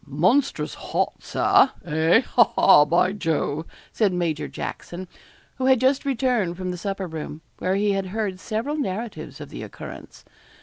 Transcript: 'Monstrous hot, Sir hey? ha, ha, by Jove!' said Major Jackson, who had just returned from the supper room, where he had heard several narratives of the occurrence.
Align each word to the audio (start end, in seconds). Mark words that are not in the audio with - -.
'Monstrous 0.03 0.73
hot, 0.73 1.13
Sir 1.21 1.73
hey? 1.85 2.21
ha, 2.21 2.45
ha, 2.55 2.85
by 2.85 3.11
Jove!' 3.11 3.67
said 3.93 4.11
Major 4.11 4.47
Jackson, 4.47 5.07
who 5.57 5.67
had 5.67 5.79
just 5.79 6.05
returned 6.05 6.57
from 6.57 6.71
the 6.71 6.75
supper 6.79 7.05
room, 7.05 7.41
where 7.59 7.75
he 7.75 7.91
had 7.91 8.07
heard 8.07 8.39
several 8.39 8.77
narratives 8.77 9.39
of 9.39 9.49
the 9.49 9.61
occurrence. 9.61 10.25